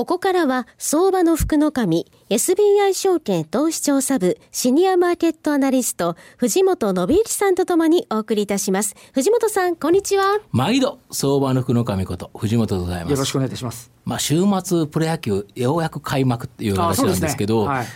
[0.00, 8.96] ここからは相場の福の神 SBI 証券投資調査部シニアマーケットアナリスト藤本信之さんとともにお送りいたします。
[9.12, 10.38] 藤本さんこんにちは。
[10.52, 13.10] 毎度相場の福の神こと藤本でございます。
[13.10, 13.92] よろしくお願いいたします。
[14.06, 17.86] まあ週末プロ野球ようやく開幕っていう話なんですけど、はい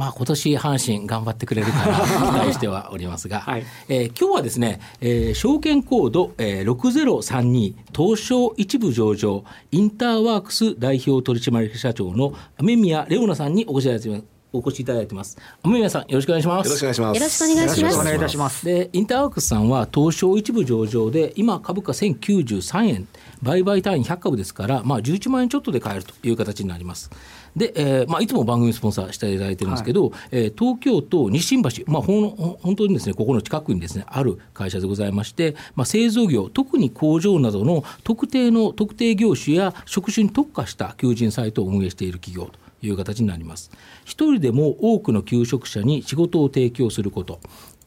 [0.00, 14.40] まあ今年阪神頑張ってくれるかなと 期待してはおりますが、はい、えー、今日はですね、えー、証券コード、えー、6032東証一部上場インターワークス代表取締役社長の雨宮レオナさんにお越しいただいてます。
[14.52, 15.38] お越しいただいてます。
[15.62, 16.66] 雨宮さん、よろしくお願いします。
[16.66, 17.18] よろしくお願いします。
[17.18, 17.80] よろしくお願いします。
[17.80, 18.66] よろしくお願いいたします。
[18.66, 23.08] で、インターワークスさんは東証一部上場で、今株価1093円、
[23.42, 27.10] 売買単位100株ですから、まあ11万円ちょっとで買えるという形になります。
[27.56, 43.70] で、えーまあ、いつも番組スポンサーしていただいてるんですけど、はい、えー、東京都日新橋、まあ、ほん本当にですねここの近くにですねある会社でございまして、まあ、製造業特に工場などの特定の特定業種や職種に特化した求人サイトを運営している企業という形になります。
[44.04, 47.40] 一人でも多くの求職者に仕事を提供すること、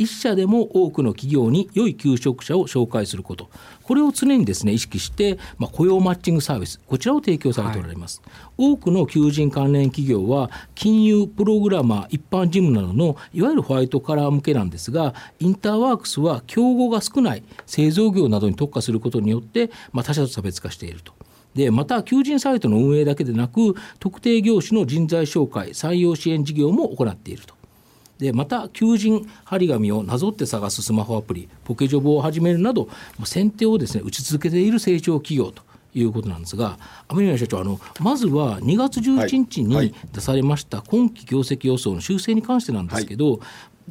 [0.00, 3.50] 一社でも多くの企業に良い求職者を紹介すること、
[3.82, 8.22] これを常にですね意識して、まあ、雇用マッチングサービス、こちらを提供されておられます。
[8.24, 21.12] はい、多くの求人関連企業は、金融、プログラマー、一般事務などのいわゆるホワイトカラー向けなんですが、インターワークスは競合が少ない製造業などに特化することによって、まあ、他社と差別化していると。
[21.54, 27.54] でまた求人サイトの運営だけでなく特定業種の人材紹介採用支援事業も行っていると
[28.20, 32.88] でまた求人張り紙をなぞって探すスマホアプリポケジョブを始めるなど
[33.24, 36.78] 先手をですね打ち続けている成長企業ということなんですが、
[37.08, 43.40] アメリカ社長あの、まずは2月11日に出されました今期業績予想の修正に関してなんですけど、はい、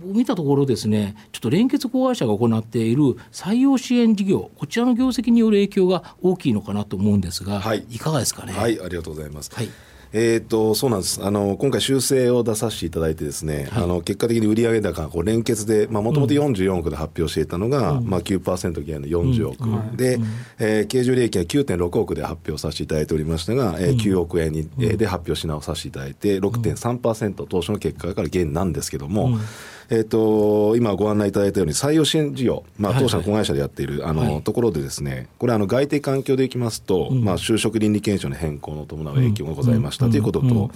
[0.04, 8.54] 見たところですね、ちょっと連結子会社が行っている採用支援事業、こちらの業績による影響が大きいのかなと思うんですが、はい、いかがですかね？
[8.54, 9.52] はい、ありがとうございます。
[9.54, 9.70] はい
[10.12, 11.24] えーと、そうなんです。
[11.24, 18.10] あの今回、修正を出させていただいて、ですね、はい、あの結果的に売上高こう連結で、もともと44億で発表していたのが、うん。
[18.10, 20.26] まあ、9%減の40億、うん、で、うん、
[20.60, 29.40] えー、経常利益は9.6億で発表させていただいておりましたが、うん、えー、9億円に、うん、で発表し直させていただいて、6.3%、当初の結果から減なんですけども、うん
[29.90, 40.72] えっ、ー、と、今ご案内いただいたように採用支援事業、まあ、当社の子会社でやっている、あの、ところでですね、これあの外的環境でいきますと、まあ、就職倫理検証の変更の伴う影響がございましたということと、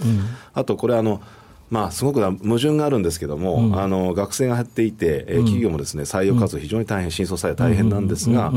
[0.52, 1.20] あとこれあの、
[1.70, 8.52] まあ、すごく矛盾があるんですけども、うん、あの学生が減っていて、えー、企業もですね採用活動非常に大変、新卒採用大変なんですが、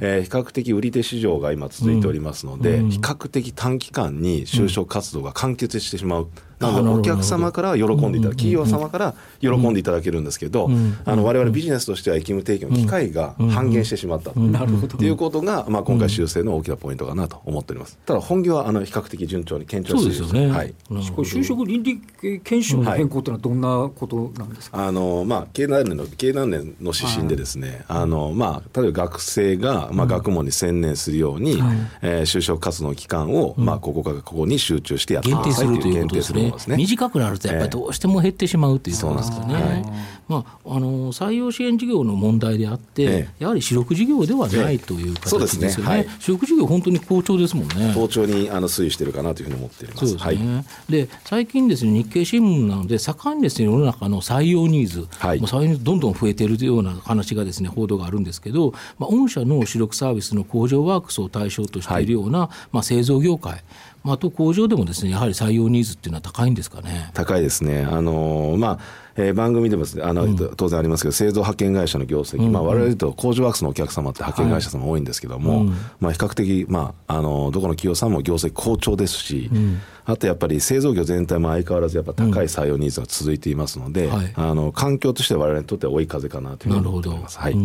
[0.00, 6.28] え比較的売り手市場が今続いておりますので、比較的短期間に就職活動が完結してしまう。
[6.58, 10.68] なのでお客様から喜んでいただ企業様から喜んでいただけるんですけど、
[11.04, 14.32] あの我々ビジネスとしては役務提供の機会が半減してしまった。
[14.32, 17.98] ということが、まあ、今回修正の大きなポイントかなと思っております。
[18.04, 20.46] ただ本業はあの比較的順調に堅調していますね。
[20.48, 22.00] はい、就職倫理
[22.40, 24.86] 研修の変更というのはどんなことなんですか？
[24.86, 36.76] あのまあ経団連の経団連の指針でですね、あのまあ例えば学生がまあ学問に専念するように、はえ就職活動の期間をまあここからここに集中してやってくださいという限定するね。
[36.76, 39.54] 短くなるとやっぱりどうしても減ってしまうということですかね。
[39.54, 39.84] はい。
[40.28, 45.96] まあ、あの採用支援事業の問題であって、ええ、やはり主力事業ではないという形ですよね、ね。
[45.96, 47.92] はい、主力事業、本当に好調ですもんね。
[47.94, 50.00] 好調にあの推移しているかなというふうに思っています。
[50.00, 63.62] そうですね、はい、で最近ですね、日経新聞なので、盛んにですね、世の中の採用ニーズ、はい、もう採用ニーズどんどん増えているような話がですね、報道があるんですけど、まあ、御社の主力サービスの工場ワークスを対象としているような、はい、まあ、製造業界、
[64.04, 67.10] まあ、と工場でもですねやはり採用ニーズっていうのは高いんですかね。
[67.14, 67.84] 高いですね。
[67.84, 75.68] あのまあえー、番組でもあの、うん、当然ありますけど、製造派遣会社の業績、うん、まあ、我々と工場ワークスのお客様って派遣会社様多いんですけども、はい、
[75.98, 87.38] まあ、比較的、まあ、あのどこの企業さんも業績好調ですし、うん、あとやっぱり製造業全体も相変わらずやっぱ高い採用ニーズが続いていますので、はい、あの環境として我々にとっては追い風かなというふうに思っております。
[87.38, 87.56] はい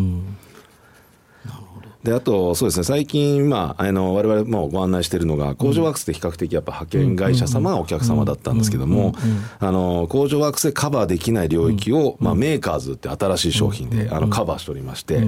[2.03, 9.13] であと、そうですね、最近、まあ、あの我々もご案内しているのが、工場ワークスって比較的やっぱ派遣会社様がお客様だったんですけども、
[9.59, 15.23] あの工場ワークスでカバーできない領域を、まあ、メーカーズって新しい商品であのカバーしておりまして、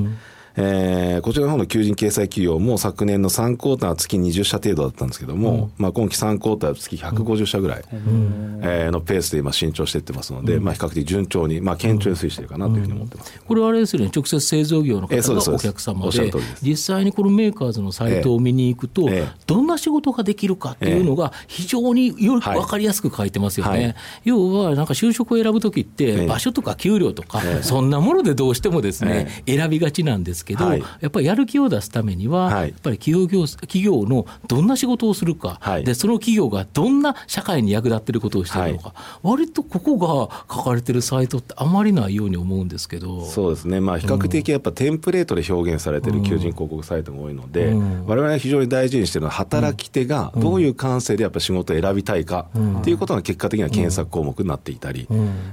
[0.57, 14.12] えー、こちらの方の求人掲載企業も昨年の3クォーター月20社程度だったんですけども、うん、まあ、今期3クォーター月150社ぐらい、うん、えー、のペースで今伸長していってますので、うん、まあ、比較的順調に、まあ、堅調に推移しているかなというふうに思ってます、これはあれですよね。
[14.16, 16.31] 直接製造業の方がお客様で,、
[16.62, 19.10] 実際にこのメーカーズのサイトを見に行くと、
[19.46, 38.94] どんな仕事ができるかっていうのが非常によく分かりやすく書いてますよね、はい、要はなんか就職を選ぶ時って場所とか給料とか、そんなものでどうしてもですね、選びがちなんですけど、やっぱりやる気を出すためには、やっぱり企業企業のどんな仕事をするか、でその企業がどんな社会に役立ってることをしてるのか、
[39.24, 43.25] 割とここが書かれてるサイトってあまりないように思うんですけど。
[43.25, 47.74] そうですね、まあ、比較的やっぱテンプレートで表現されてる求人広告サイトが多いので、
[48.06, 52.47] われわれが非常に大事にしてるのは、働き手がどういう感性でやっぱ仕事を選びたいか
[52.80, 55.07] っていうことが結果的には検索項目になっていたり、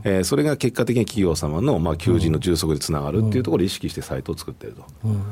[0.05, 4.82] えー、それが結果的に企業様のまあ求人の充足でつながるっていうところを意識してサイトを作ってると、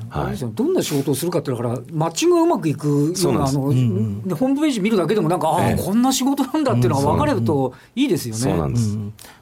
[0.08, 8.40] はい、どんな仕事をするかっていうから、マッチングがうまくいくようなあの、ホームページ見るだけでも、なんか、ああ、こんな仕事なんだっていうのが分かれるといいですよね。
[8.40, 8.98] そうなんです、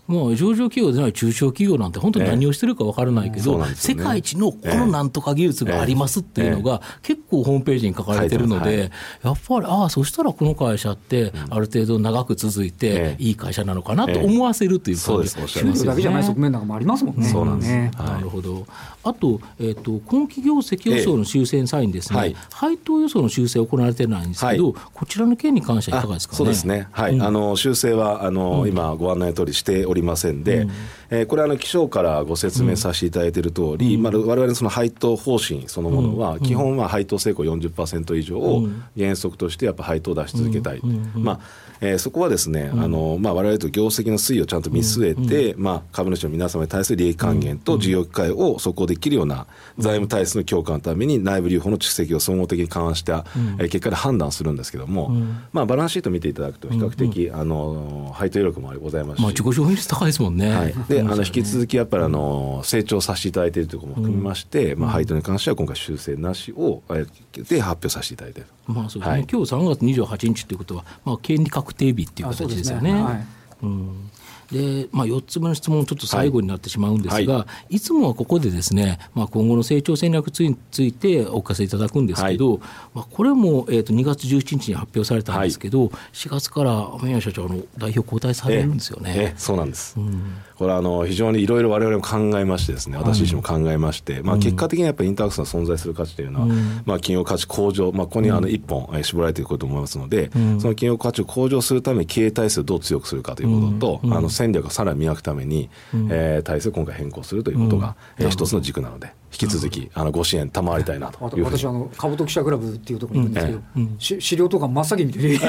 [0.09, 8.91] もう上場企業でない中小企業なんて本当に何をしてるか分からないけど、世界一のこのなんとか技術がありますっていうのが結構ホームページに書かれてるので、
[9.23, 15.29] やっぱりああそしたらこの会社ってある程度長く続いていい会社なのかなと思わせるという感じ。
[15.39, 17.27] がしますだけじゃない側面なんかもありますもんね。
[17.29, 18.67] そうなんです、なるほど。
[19.05, 27.21] あと,、えー、と今期業績予想の修正サインですね、配当予想の修正行われてないんですけど、こちらの件に関してはいかがですか、ね、そうですね、はい。
[27.21, 30.67] あの修正はあの、今ご案内の通りしておりませんで、
[31.11, 34.03] えー、これあの、気象からご説明させていただいている通り、うん。
[34.03, 40.81] まあ、われわれのその配当方針そのものは、基本は配当成功40%以上を原則としてやっぱ配当を出し続けたい。
[41.15, 49.47] まあえー、そこはですね、あのまあ、我々と業績の推移をちゃんと見据えて、まあ、株主の皆様に対する利益還元と事業機会を速攻できるような
[49.79, 53.25] 財務体質の強化のために内部留保の蓄積を総合的に緩和した、
[53.59, 55.11] えー、結果で判断するんですけども、
[55.53, 60.55] まあ、バランスシート見ていただくと比較的、あの配当余力もございますし、まあ、自己消費率高いですもんね。
[60.55, 68.49] はい、であの引き続きやっぱりあの成長させていただいているということも含めまして、まあ、配当に関しては今回修正なしを、えー、で発表させていただいている。
[68.67, 72.93] まあそうですね、はい、今日3月28日ということは、まあ、権利確定日っていう形ですよね。
[72.93, 73.03] ね。
[73.03, 73.27] はい、
[73.63, 74.11] うん
[74.53, 82.61] で、まあ、4つ目の質問、ちょっと最後になってしまうんですが、はい、いつもはここでですね、まあ、今後の成長戦略についてお聞かせいただくんですけど、はい、
[82.95, 89.15] まあ、これも、えー、と2月17日に発表されたんですけど、はい、4月から雨宮社長の代表交代されるんですよね。
[89.17, 90.39] ええそうなんです、うん。
[90.57, 105.69] これはあの非常にいろいろ我々も考えましてですね私自身も考えまして、まあ、結果的にやっぱりインターアクスの存在する価値というのは、まあ、企業価値向上、まあ、ここにあの一本絞られていくと思いますので、その企業価値を向上するために経営体制をどう強くするかということと、あの戦略をさらに磨くために、
[106.11, 109.13] えー、体制を今回変更するということが、えー、一つの軸なので。
[109.31, 113.83] 引き続きあのご支援賜りたいなと私あの株と記者クラブっていうところにいるんですけど、うん。
[113.83, 115.07] ええ、資料とか真っ先に。
[115.07, 115.47] 見 てびっく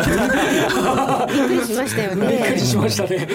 [1.53, 2.27] りしましたよね。
[2.27, 3.27] びっくりしましたね。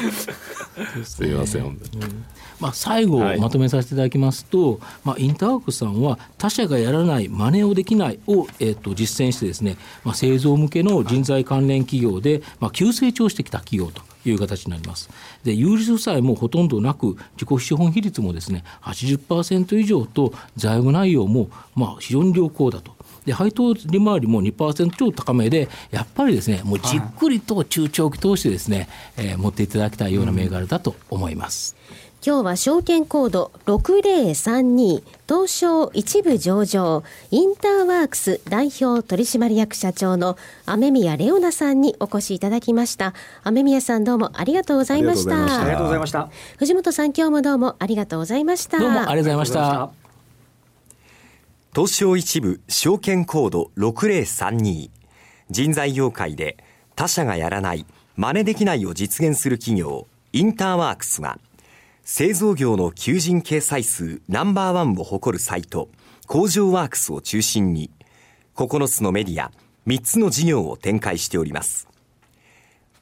[1.02, 2.24] すみません本当に、うん。
[2.60, 15.10] まあ、最後まとめさせていただきますと、はい、まあ、インターワークさんは他社がやらない真似をできないを、えー、と実践してですね、まあ、製造向けの人材関連企業で、まあ、急成長してきた企業という形になります。
[15.44, 22.94] で有利負債もほとんどなく自己資本比率もですね80%以上と財務内容もまあ非常に良好だと。
[23.24, 31.74] で配当利回りも2%超高めでやっぱりですねもうじっくりと中長期投資でですね、えー、持っていただきたいような銘柄だと思います。
[31.98, 43.12] うん今日は証券コード6032東証一部上場インターワークス代表取締役社長の雨宮レオナさんにお越しいただきました。
[43.42, 45.60] 雨宮さんどうもありがとうございました。
[45.60, 46.30] ありがとうございました。
[46.56, 48.78] 藤本さん今日もどうもありがとうございました。
[48.78, 49.90] どうもありがとうございました。
[51.74, 54.88] 東証一部証券コード6032
[55.50, 56.56] 人材業界で
[56.96, 57.84] 他社がやらない
[58.16, 61.38] 真似できないを実現する企業インターワークスが
[62.06, 65.88] 製造業の求人掲載数ナンバーワンを誇るサイト、
[66.26, 67.90] 工場ワークスを中心に、
[68.54, 69.50] 9つのメディア、
[69.86, 71.88] 3つの事業を展開しております。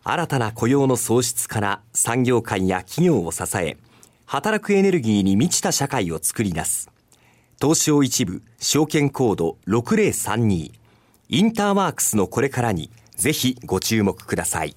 [0.05, 3.77] 新たな雇用の創出から産業界や企業を支え、
[4.25, 6.89] 働くエネルギーに満ちた社会を作り出す。
[7.61, 10.73] 東証一部証券コード6032
[11.29, 14.77] インターワークスのこれからにぜひご注目ください。